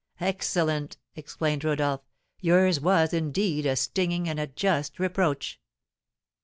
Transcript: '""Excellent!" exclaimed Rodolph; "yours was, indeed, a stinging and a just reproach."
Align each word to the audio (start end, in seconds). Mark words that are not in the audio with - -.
'""Excellent!" 0.19 0.97
exclaimed 1.15 1.63
Rodolph; 1.63 2.01
"yours 2.39 2.79
was, 2.79 3.13
indeed, 3.13 3.67
a 3.67 3.75
stinging 3.75 4.27
and 4.27 4.39
a 4.39 4.47
just 4.47 4.97
reproach." 4.97 5.61